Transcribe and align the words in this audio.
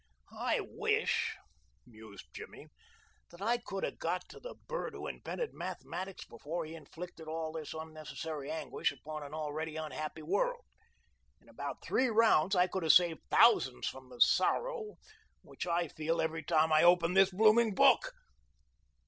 "I 0.35 0.61
wish," 0.67 1.37
mused 1.85 2.33
Jimmy, 2.33 2.69
"that 3.29 3.39
I 3.39 3.59
could 3.59 3.83
have 3.83 3.99
got 3.99 4.27
to 4.29 4.39
the 4.39 4.55
bird 4.67 4.95
who 4.95 5.05
invented 5.05 5.53
mathematics 5.53 6.25
before 6.25 6.65
he 6.65 6.73
inflicted 6.73 7.27
all 7.27 7.51
this 7.51 7.75
unnecessary 7.75 8.49
anguish 8.49 8.91
upon 8.91 9.21
an 9.21 9.35
already 9.35 9.75
unhappy 9.75 10.23
world. 10.23 10.65
In 11.39 11.49
about 11.49 11.83
three 11.83 12.07
rounds 12.07 12.55
I 12.55 12.65
could 12.65 12.81
have 12.81 12.93
saved 12.93 13.19
thousands 13.29 13.87
from 13.87 14.09
the 14.09 14.19
sorrow 14.19 14.95
which 15.43 15.67
I 15.67 15.87
feel 15.89 16.19
every 16.19 16.41
time 16.41 16.73
I 16.73 16.81
open 16.81 17.13
this 17.13 17.29
blooming 17.29 17.75
book." 17.75 18.11